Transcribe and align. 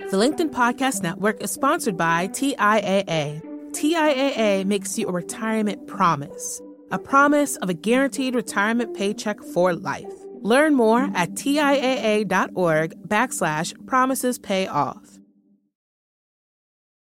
The 0.00 0.16
LinkedIn 0.16 0.50
Podcast 0.50 1.02
Network 1.02 1.40
is 1.40 1.52
sponsored 1.52 1.96
by 1.96 2.26
TIAA. 2.28 3.40
TIAA 3.70 4.64
makes 4.64 4.98
you 4.98 5.06
a 5.06 5.12
retirement 5.12 5.86
promise, 5.86 6.60
a 6.90 6.98
promise 6.98 7.54
of 7.58 7.68
a 7.68 7.74
guaranteed 7.74 8.34
retirement 8.34 8.96
paycheck 8.96 9.40
for 9.40 9.72
life. 9.72 10.12
Learn 10.42 10.74
more 10.74 11.08
at 11.14 11.30
TIAA.org 11.34 13.08
backslash 13.08 13.86
promises 13.86 14.38
pay 14.38 14.66
off. 14.66 15.20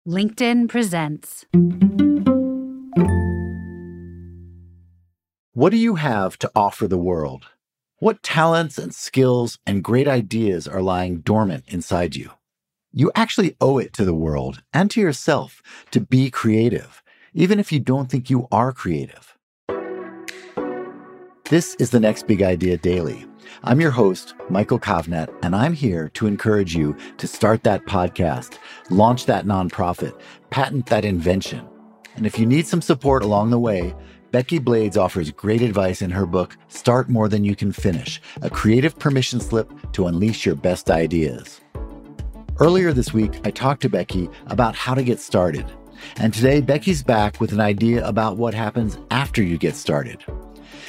LinkedIn 0.07 0.69
presents. 0.69 1.47
What 5.53 5.71
do 5.71 5.77
you 5.77 5.95
have 5.95 6.37
to 6.39 6.51
offer 6.57 6.89
the 6.89 6.99
world? 6.99 7.47
What 7.99 8.25
talents 8.25 8.79
and 8.79 8.93
skills 8.93 9.59
and 9.65 9.85
great 9.85 10.09
ideas 10.09 10.67
are 10.67 10.83
lying 10.83 11.21
dormant 11.21 11.65
inside 11.69 12.17
you? 12.17 12.31
You 12.93 13.13
actually 13.15 13.55
owe 13.61 13.79
it 13.79 13.93
to 13.93 14.05
the 14.05 14.15
world 14.15 14.65
and 14.75 14.91
to 14.91 15.01
yourself 15.01 15.63
to 15.93 16.01
be 16.01 16.29
creative, 16.29 17.05
even 17.33 17.61
if 17.61 17.71
you 17.71 17.79
don't 17.79 18.11
think 18.11 18.29
you 18.29 18.49
are 18.51 18.73
creative. 18.73 19.37
This 21.51 21.77
is 21.77 21.91
the 21.91 22.01
Next 22.01 22.27
Big 22.27 22.43
Idea 22.43 22.77
Daily. 22.79 23.27
I'm 23.63 23.81
your 23.81 23.93
host, 23.93 24.35
Michael 24.49 24.81
Kovnat, 24.81 25.33
and 25.45 25.55
I'm 25.55 25.73
here 25.73 26.09
to 26.15 26.27
encourage 26.27 26.75
you 26.75 26.97
to 27.19 27.29
start 27.29 27.63
that 27.63 27.87
podcast, 27.87 28.59
launch 28.91 29.27
that 29.27 29.47
nonprofit, 29.47 30.21
patent 30.51 30.87
that 30.87 31.05
invention. 31.05 31.65
And 32.17 32.27
if 32.27 32.41
you 32.41 32.47
need 32.47 32.67
some 32.67 32.83
support 32.83 33.23
along 33.23 33.51
the 33.51 33.59
way, 33.61 33.95
Becky 34.33 34.59
Blades 34.59 34.97
offers 34.97 35.31
great 35.31 35.63
advice 35.63 36.03
in 36.03 36.11
her 36.11 36.27
book, 36.27 36.57
Start 36.67 37.09
More 37.09 37.29
Than 37.29 37.45
You 37.45 37.55
Can 37.55 37.71
Finish, 37.71 38.21
a 38.43 38.51
creative 38.51 38.99
permission 38.99 39.39
slip 39.39 39.71
to 39.93 40.09
unleash 40.09 40.45
your 40.45 40.57
best 40.57 40.91
ideas. 40.91 41.61
Earlier 42.61 42.93
this 42.93 43.15
week, 43.15 43.41
I 43.47 43.51
talked 43.51 43.81
to 43.83 43.89
Becky 43.89 44.29
about 44.49 44.75
how 44.75 44.93
to 44.93 45.03
get 45.03 45.19
started. 45.19 45.65
And 46.19 46.35
today, 46.35 46.61
Becky's 46.61 47.03
back 47.03 47.41
with 47.41 47.53
an 47.53 47.61
idea 47.61 48.07
about 48.07 48.37
what 48.37 48.53
happens 48.53 48.99
after 49.11 49.43
you 49.43 49.57
get 49.57 49.75
started. 49.75 50.23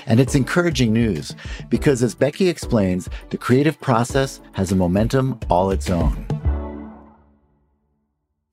And 0.05 0.19
it's 0.19 0.35
encouraging 0.35 0.91
news 0.91 1.33
because, 1.69 2.03
as 2.03 2.13
Becky 2.13 2.49
explains, 2.49 3.07
the 3.29 3.37
creative 3.37 3.79
process 3.79 4.41
has 4.51 4.73
a 4.73 4.75
momentum 4.75 5.39
all 5.49 5.71
its 5.71 5.89
own. 5.89 6.27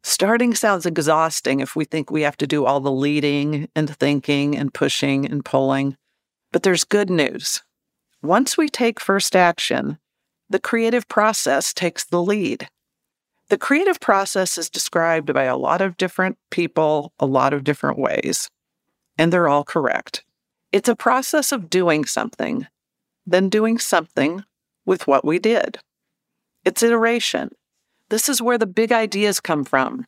Starting 0.04 0.54
sounds 0.54 0.86
exhausting 0.86 1.58
if 1.58 1.74
we 1.74 1.84
think 1.84 2.12
we 2.12 2.22
have 2.22 2.36
to 2.36 2.46
do 2.46 2.66
all 2.66 2.78
the 2.78 2.92
leading 2.92 3.68
and 3.74 3.90
thinking 3.96 4.56
and 4.56 4.72
pushing 4.72 5.26
and 5.26 5.44
pulling. 5.44 5.96
But 6.52 6.62
there's 6.62 6.84
good 6.84 7.10
news. 7.10 7.64
Once 8.22 8.56
we 8.56 8.68
take 8.68 9.00
first 9.00 9.34
action, 9.34 9.98
the 10.48 10.60
creative 10.60 11.08
process 11.08 11.74
takes 11.74 12.04
the 12.04 12.22
lead. 12.22 12.68
The 13.48 13.58
creative 13.58 13.98
process 13.98 14.58
is 14.58 14.68
described 14.68 15.32
by 15.32 15.44
a 15.44 15.56
lot 15.56 15.80
of 15.80 15.96
different 15.96 16.36
people, 16.50 17.12
a 17.18 17.24
lot 17.24 17.54
of 17.54 17.64
different 17.64 17.98
ways, 17.98 18.50
and 19.16 19.32
they're 19.32 19.48
all 19.48 19.64
correct. 19.64 20.22
It's 20.70 20.88
a 20.88 20.96
process 20.96 21.50
of 21.50 21.70
doing 21.70 22.04
something, 22.04 22.66
then 23.26 23.48
doing 23.48 23.78
something 23.78 24.44
with 24.84 25.06
what 25.06 25.24
we 25.24 25.38
did. 25.38 25.78
It's 26.64 26.82
iteration. 26.82 27.50
This 28.10 28.28
is 28.28 28.42
where 28.42 28.58
the 28.58 28.66
big 28.66 28.92
ideas 28.92 29.40
come 29.40 29.64
from. 29.64 30.04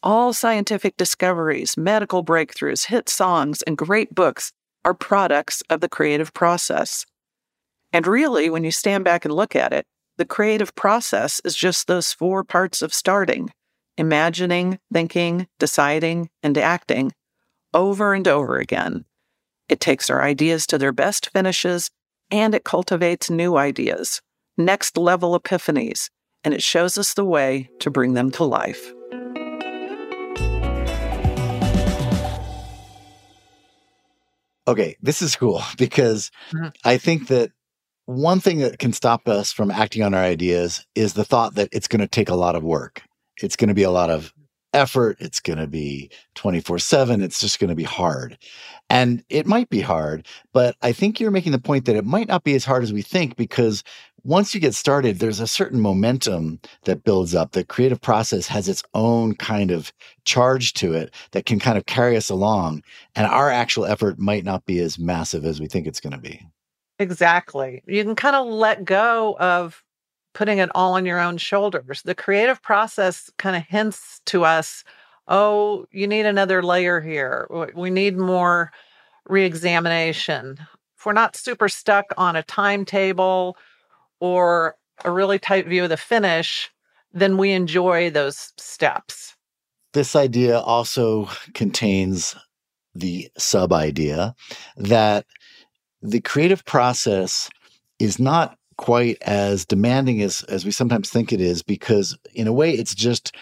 All 0.00 0.32
scientific 0.32 0.96
discoveries, 0.96 1.76
medical 1.76 2.24
breakthroughs, 2.24 2.86
hit 2.86 3.08
songs, 3.08 3.62
and 3.62 3.76
great 3.76 4.14
books 4.14 4.52
are 4.84 4.94
products 4.94 5.62
of 5.68 5.80
the 5.80 5.88
creative 5.88 6.32
process. 6.32 7.04
And 7.92 8.06
really, 8.06 8.48
when 8.48 8.62
you 8.62 8.70
stand 8.70 9.04
back 9.04 9.24
and 9.24 9.34
look 9.34 9.56
at 9.56 9.72
it, 9.72 9.84
the 10.18 10.26
creative 10.26 10.74
process 10.74 11.40
is 11.44 11.54
just 11.54 11.86
those 11.86 12.12
four 12.12 12.42
parts 12.44 12.82
of 12.82 12.92
starting 12.92 13.50
imagining, 13.96 14.78
thinking, 14.92 15.48
deciding, 15.58 16.30
and 16.40 16.56
acting 16.56 17.12
over 17.74 18.14
and 18.14 18.28
over 18.28 18.58
again. 18.58 19.04
It 19.68 19.80
takes 19.80 20.08
our 20.08 20.22
ideas 20.22 20.68
to 20.68 20.78
their 20.78 20.92
best 20.92 21.30
finishes 21.30 21.90
and 22.30 22.54
it 22.54 22.62
cultivates 22.62 23.28
new 23.28 23.56
ideas, 23.56 24.20
next 24.56 24.96
level 24.96 25.38
epiphanies, 25.38 26.10
and 26.44 26.54
it 26.54 26.62
shows 26.62 26.96
us 26.96 27.14
the 27.14 27.24
way 27.24 27.70
to 27.80 27.90
bring 27.90 28.14
them 28.14 28.30
to 28.32 28.44
life. 28.44 28.92
Okay, 34.68 34.96
this 35.00 35.22
is 35.22 35.34
cool 35.34 35.62
because 35.76 36.30
mm-hmm. 36.52 36.68
I 36.84 36.98
think 36.98 37.28
that 37.28 37.50
one 38.08 38.40
thing 38.40 38.60
that 38.60 38.78
can 38.78 38.94
stop 38.94 39.28
us 39.28 39.52
from 39.52 39.70
acting 39.70 40.02
on 40.02 40.14
our 40.14 40.22
ideas 40.22 40.86
is 40.94 41.12
the 41.12 41.26
thought 41.26 41.56
that 41.56 41.68
it's 41.72 41.86
going 41.86 42.00
to 42.00 42.06
take 42.06 42.30
a 42.30 42.34
lot 42.34 42.56
of 42.56 42.62
work. 42.62 43.02
It's 43.42 43.54
going 43.54 43.68
to 43.68 43.74
be 43.74 43.82
a 43.82 43.90
lot 43.90 44.08
of 44.08 44.32
effort. 44.72 45.18
It's 45.20 45.40
going 45.40 45.58
to 45.58 45.66
be 45.66 46.10
24 46.34 46.78
7. 46.78 47.20
It's 47.20 47.38
just 47.38 47.58
going 47.58 47.68
to 47.68 47.76
be 47.76 47.82
hard. 47.82 48.38
And 48.88 49.22
it 49.28 49.46
might 49.46 49.68
be 49.68 49.82
hard, 49.82 50.26
but 50.54 50.74
I 50.80 50.90
think 50.90 51.20
you're 51.20 51.30
making 51.30 51.52
the 51.52 51.58
point 51.58 51.84
that 51.84 51.96
it 51.96 52.06
might 52.06 52.28
not 52.28 52.44
be 52.44 52.54
as 52.54 52.64
hard 52.64 52.82
as 52.82 52.94
we 52.94 53.02
think 53.02 53.36
because 53.36 53.84
once 54.24 54.54
you 54.54 54.60
get 54.60 54.74
started, 54.74 55.18
there's 55.18 55.40
a 55.40 55.46
certain 55.46 55.78
momentum 55.78 56.60
that 56.84 57.04
builds 57.04 57.34
up. 57.34 57.52
The 57.52 57.62
creative 57.62 58.00
process 58.00 58.46
has 58.46 58.70
its 58.70 58.82
own 58.94 59.34
kind 59.34 59.70
of 59.70 59.92
charge 60.24 60.72
to 60.74 60.94
it 60.94 61.14
that 61.32 61.44
can 61.44 61.58
kind 61.58 61.76
of 61.76 61.84
carry 61.84 62.16
us 62.16 62.30
along. 62.30 62.84
And 63.14 63.26
our 63.26 63.50
actual 63.50 63.84
effort 63.84 64.18
might 64.18 64.44
not 64.44 64.64
be 64.64 64.78
as 64.78 64.98
massive 64.98 65.44
as 65.44 65.60
we 65.60 65.66
think 65.66 65.86
it's 65.86 66.00
going 66.00 66.14
to 66.14 66.18
be. 66.18 66.48
Exactly. 66.98 67.82
You 67.86 68.04
can 68.04 68.14
kind 68.14 68.36
of 68.36 68.46
let 68.46 68.84
go 68.84 69.36
of 69.38 69.82
putting 70.34 70.58
it 70.58 70.70
all 70.74 70.94
on 70.94 71.06
your 71.06 71.20
own 71.20 71.36
shoulders. 71.38 72.02
The 72.02 72.14
creative 72.14 72.62
process 72.62 73.30
kind 73.38 73.56
of 73.56 73.62
hints 73.62 74.20
to 74.26 74.44
us, 74.44 74.84
oh, 75.26 75.86
you 75.90 76.06
need 76.06 76.26
another 76.26 76.62
layer 76.62 77.00
here. 77.00 77.48
We 77.74 77.90
need 77.90 78.16
more 78.16 78.72
reexamination. 79.28 80.58
If 80.96 81.06
we're 81.06 81.12
not 81.12 81.36
super 81.36 81.68
stuck 81.68 82.06
on 82.16 82.34
a 82.34 82.42
timetable 82.42 83.56
or 84.20 84.76
a 85.04 85.10
really 85.10 85.38
tight 85.38 85.68
view 85.68 85.84
of 85.84 85.90
the 85.90 85.96
finish, 85.96 86.70
then 87.12 87.36
we 87.36 87.52
enjoy 87.52 88.10
those 88.10 88.52
steps. 88.56 89.36
This 89.92 90.16
idea 90.16 90.58
also 90.58 91.28
contains 91.54 92.34
the 92.94 93.30
sub 93.38 93.72
idea 93.72 94.34
that 94.76 95.24
the 96.02 96.20
creative 96.20 96.64
process 96.64 97.48
is 97.98 98.18
not 98.18 98.56
quite 98.76 99.18
as 99.22 99.64
demanding 99.64 100.22
as 100.22 100.44
as 100.44 100.64
we 100.64 100.70
sometimes 100.70 101.10
think 101.10 101.32
it 101.32 101.40
is 101.40 101.62
because 101.62 102.16
in 102.34 102.46
a 102.46 102.52
way 102.52 102.72
it's 102.72 102.94
just 102.94 103.34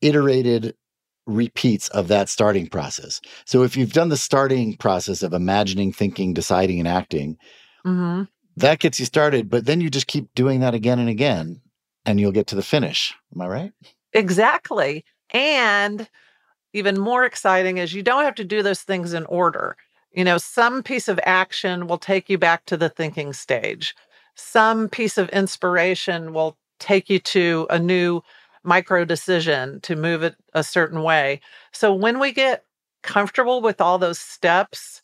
iterated 0.00 0.74
repeats 1.26 1.88
of 1.88 2.08
that 2.08 2.28
starting 2.28 2.68
process. 2.68 3.20
So 3.44 3.62
if 3.62 3.76
you've 3.76 3.92
done 3.92 4.10
the 4.10 4.16
starting 4.16 4.76
process 4.76 5.22
of 5.22 5.32
imagining, 5.32 5.92
thinking, 5.92 6.34
deciding, 6.34 6.78
and 6.78 6.88
acting, 6.88 7.38
mm-hmm. 7.84 8.24
that 8.56 8.78
gets 8.78 9.00
you 9.00 9.06
started. 9.06 9.48
But 9.48 9.64
then 9.64 9.80
you 9.80 9.90
just 9.90 10.06
keep 10.06 10.28
doing 10.34 10.60
that 10.60 10.74
again 10.74 10.98
and 10.98 11.08
again, 11.08 11.60
and 12.04 12.20
you'll 12.20 12.32
get 12.32 12.48
to 12.48 12.56
the 12.56 12.62
finish. 12.62 13.14
Am 13.34 13.40
I 13.40 13.46
right? 13.46 13.72
Exactly. 14.12 15.04
And 15.30 16.08
even 16.72 17.00
more 17.00 17.24
exciting 17.24 17.78
is 17.78 17.94
you 17.94 18.02
don't 18.02 18.24
have 18.24 18.34
to 18.36 18.44
do 18.44 18.62
those 18.62 18.82
things 18.82 19.14
in 19.14 19.24
order. 19.26 19.76
You 20.14 20.24
know, 20.24 20.38
some 20.38 20.82
piece 20.82 21.08
of 21.08 21.20
action 21.24 21.86
will 21.86 21.98
take 21.98 22.30
you 22.30 22.38
back 22.38 22.64
to 22.66 22.76
the 22.76 22.88
thinking 22.88 23.32
stage 23.32 23.94
some 24.34 24.88
piece 24.88 25.18
of 25.18 25.28
inspiration 25.30 26.32
will 26.32 26.56
take 26.78 27.08
you 27.08 27.18
to 27.20 27.66
a 27.70 27.78
new 27.78 28.20
micro 28.62 29.04
decision 29.04 29.80
to 29.82 29.96
move 29.96 30.22
it 30.22 30.36
a 30.54 30.64
certain 30.64 31.02
way. 31.02 31.40
So 31.72 31.94
when 31.94 32.18
we 32.18 32.32
get 32.32 32.64
comfortable 33.02 33.60
with 33.60 33.80
all 33.80 33.98
those 33.98 34.18
steps, 34.18 35.02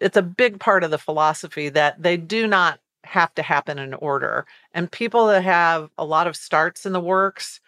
it's 0.00 0.16
a 0.16 0.22
big 0.22 0.60
part 0.60 0.84
of 0.84 0.90
the 0.90 0.98
philosophy 0.98 1.68
that 1.70 2.02
they 2.02 2.16
do 2.16 2.46
not 2.46 2.80
have 3.04 3.34
to 3.34 3.42
happen 3.42 3.78
in 3.78 3.94
order. 3.94 4.46
And 4.74 4.90
people 4.90 5.28
that 5.28 5.44
have 5.44 5.90
a 5.98 6.04
lot 6.04 6.26
of 6.26 6.36
starts 6.36 6.86
in 6.86 6.92
the 6.92 7.00
works 7.00 7.60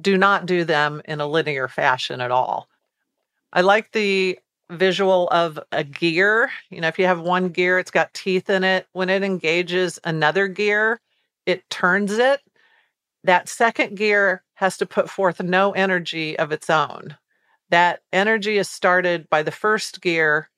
do 0.00 0.18
not 0.18 0.46
do 0.46 0.64
them 0.64 1.02
in 1.06 1.20
a 1.20 1.26
linear 1.26 1.68
fashion 1.68 2.20
at 2.20 2.30
all. 2.30 2.68
I 3.52 3.62
like 3.62 3.92
the 3.92 4.38
visual 4.72 5.28
of 5.28 5.58
a 5.70 5.84
gear. 5.84 6.50
You 6.70 6.80
know, 6.80 6.88
if 6.88 6.98
you 6.98 7.06
have 7.06 7.20
one 7.20 7.48
gear, 7.48 7.78
it's 7.78 7.90
got 7.90 8.14
teeth 8.14 8.50
in 8.50 8.64
it. 8.64 8.86
When 8.92 9.08
it 9.08 9.22
engages 9.22 9.98
another 10.04 10.48
gear, 10.48 11.00
it 11.46 11.68
turns 11.70 12.12
it. 12.12 12.40
That 13.24 13.48
second 13.48 13.96
gear 13.96 14.42
has 14.54 14.76
to 14.78 14.86
put 14.86 15.08
forth 15.08 15.40
no 15.40 15.72
energy 15.72 16.38
of 16.38 16.52
its 16.52 16.68
own. 16.70 17.16
That 17.70 18.00
energy 18.12 18.58
is 18.58 18.68
started 18.68 19.28
by 19.30 19.42
the 19.42 19.50
first 19.50 20.00
gear 20.00 20.50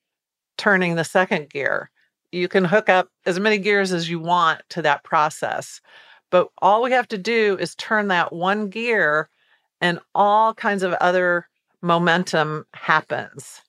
turning 0.57 0.95
the 0.95 1.03
second 1.03 1.49
gear. 1.49 1.89
You 2.31 2.47
can 2.47 2.65
hook 2.65 2.89
up 2.89 3.09
as 3.25 3.39
many 3.39 3.57
gears 3.57 3.91
as 3.93 4.09
you 4.09 4.19
want 4.19 4.61
to 4.69 4.81
that 4.81 5.03
process. 5.03 5.81
But 6.31 6.49
all 6.61 6.81
we 6.81 6.91
have 6.91 7.07
to 7.09 7.17
do 7.17 7.57
is 7.59 7.75
turn 7.75 8.07
that 8.09 8.33
one 8.33 8.69
gear, 8.69 9.29
and 9.79 9.99
all 10.13 10.53
kinds 10.53 10.83
of 10.83 10.93
other 10.93 11.47
momentum 11.81 12.65
happens. 12.73 13.61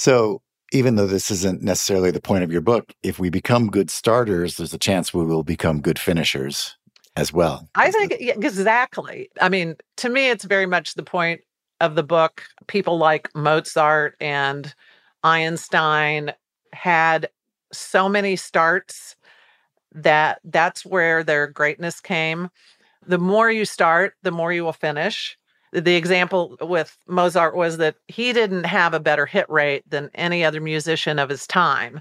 So, 0.00 0.40
even 0.72 0.94
though 0.94 1.06
this 1.06 1.30
isn't 1.30 1.60
necessarily 1.60 2.10
the 2.10 2.22
point 2.22 2.42
of 2.42 2.50
your 2.50 2.62
book, 2.62 2.94
if 3.02 3.18
we 3.18 3.28
become 3.28 3.68
good 3.68 3.90
starters, 3.90 4.56
there's 4.56 4.72
a 4.72 4.78
chance 4.78 5.12
we 5.12 5.26
will 5.26 5.42
become 5.42 5.82
good 5.82 5.98
finishers 5.98 6.78
as 7.16 7.34
well. 7.34 7.68
I 7.74 7.90
think 7.90 8.14
exactly. 8.18 9.28
I 9.42 9.50
mean, 9.50 9.76
to 9.98 10.08
me, 10.08 10.30
it's 10.30 10.46
very 10.46 10.64
much 10.64 10.94
the 10.94 11.02
point 11.02 11.42
of 11.82 11.96
the 11.96 12.02
book. 12.02 12.44
People 12.66 12.96
like 12.96 13.28
Mozart 13.34 14.16
and 14.22 14.74
Einstein 15.22 16.32
had 16.72 17.28
so 17.70 18.08
many 18.08 18.36
starts 18.36 19.16
that 19.92 20.40
that's 20.44 20.86
where 20.86 21.22
their 21.22 21.46
greatness 21.46 22.00
came. 22.00 22.48
The 23.06 23.18
more 23.18 23.50
you 23.50 23.66
start, 23.66 24.14
the 24.22 24.32
more 24.32 24.50
you 24.50 24.64
will 24.64 24.72
finish. 24.72 25.36
The 25.72 25.94
example 25.94 26.56
with 26.60 26.96
Mozart 27.06 27.54
was 27.54 27.76
that 27.76 27.96
he 28.08 28.32
didn't 28.32 28.64
have 28.64 28.92
a 28.92 29.00
better 29.00 29.26
hit 29.26 29.48
rate 29.48 29.88
than 29.88 30.10
any 30.14 30.44
other 30.44 30.60
musician 30.60 31.18
of 31.18 31.28
his 31.28 31.46
time. 31.46 32.00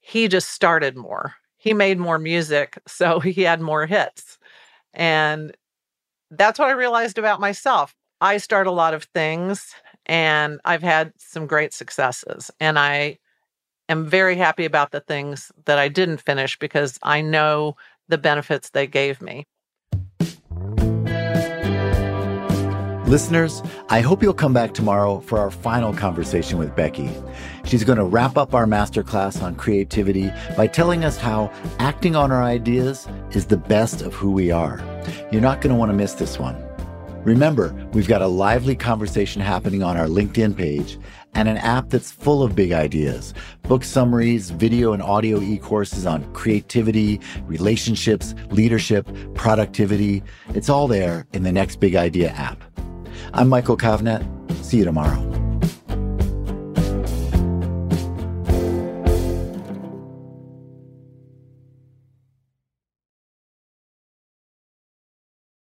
He 0.00 0.26
just 0.28 0.50
started 0.50 0.96
more. 0.96 1.34
He 1.56 1.72
made 1.72 1.98
more 1.98 2.18
music, 2.18 2.78
so 2.86 3.20
he 3.20 3.42
had 3.42 3.60
more 3.60 3.86
hits. 3.86 4.38
And 4.92 5.56
that's 6.30 6.58
what 6.58 6.68
I 6.68 6.72
realized 6.72 7.18
about 7.18 7.40
myself. 7.40 7.94
I 8.20 8.38
start 8.38 8.66
a 8.66 8.72
lot 8.72 8.94
of 8.94 9.04
things 9.04 9.74
and 10.06 10.60
I've 10.64 10.82
had 10.82 11.12
some 11.18 11.46
great 11.46 11.72
successes. 11.72 12.50
And 12.60 12.78
I 12.78 13.18
am 13.88 14.06
very 14.06 14.36
happy 14.36 14.64
about 14.64 14.90
the 14.92 15.00
things 15.00 15.52
that 15.66 15.78
I 15.78 15.88
didn't 15.88 16.18
finish 16.18 16.58
because 16.58 16.98
I 17.02 17.20
know 17.20 17.76
the 18.08 18.18
benefits 18.18 18.70
they 18.70 18.86
gave 18.86 19.20
me. 19.22 19.46
Listeners, 23.06 23.62
I 23.90 24.00
hope 24.00 24.22
you'll 24.22 24.32
come 24.32 24.54
back 24.54 24.72
tomorrow 24.72 25.20
for 25.20 25.38
our 25.38 25.50
final 25.50 25.92
conversation 25.92 26.58
with 26.58 26.74
Becky. 26.74 27.10
She's 27.66 27.84
going 27.84 27.98
to 27.98 28.04
wrap 28.04 28.38
up 28.38 28.54
our 28.54 28.64
masterclass 28.64 29.42
on 29.42 29.56
creativity 29.56 30.32
by 30.56 30.68
telling 30.68 31.04
us 31.04 31.18
how 31.18 31.52
acting 31.78 32.16
on 32.16 32.32
our 32.32 32.42
ideas 32.42 33.06
is 33.32 33.44
the 33.44 33.58
best 33.58 34.00
of 34.00 34.14
who 34.14 34.32
we 34.32 34.50
are. 34.50 34.82
You're 35.30 35.42
not 35.42 35.60
going 35.60 35.74
to 35.74 35.78
want 35.78 35.90
to 35.90 35.94
miss 35.94 36.14
this 36.14 36.38
one. 36.38 36.56
Remember, 37.24 37.74
we've 37.92 38.08
got 38.08 38.22
a 38.22 38.26
lively 38.26 38.74
conversation 38.74 39.42
happening 39.42 39.82
on 39.82 39.98
our 39.98 40.06
LinkedIn 40.06 40.56
page 40.56 40.98
and 41.34 41.46
an 41.46 41.58
app 41.58 41.90
that's 41.90 42.10
full 42.10 42.42
of 42.42 42.56
big 42.56 42.72
ideas 42.72 43.34
book 43.64 43.84
summaries, 43.84 44.48
video 44.48 44.94
and 44.94 45.02
audio 45.02 45.42
e 45.42 45.58
courses 45.58 46.06
on 46.06 46.24
creativity, 46.32 47.20
relationships, 47.42 48.34
leadership, 48.48 49.06
productivity. 49.34 50.22
It's 50.54 50.70
all 50.70 50.88
there 50.88 51.26
in 51.34 51.42
the 51.42 51.52
Next 51.52 51.80
Big 51.80 51.96
Idea 51.96 52.30
app. 52.30 52.73
I'm 53.32 53.48
Michael 53.48 53.76
Kovnat. 53.76 54.24
See 54.64 54.78
you 54.78 54.84
tomorrow. 54.84 55.33